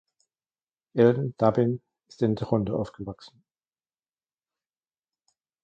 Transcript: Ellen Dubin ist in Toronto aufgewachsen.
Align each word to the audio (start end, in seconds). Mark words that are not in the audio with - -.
Ellen 0.95 1.35
Dubin 1.37 1.79
ist 2.07 2.23
in 2.23 2.35
Toronto 2.35 2.75
aufgewachsen. 2.75 3.43